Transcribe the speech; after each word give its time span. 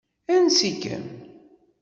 Ansi-kem. 0.35 1.05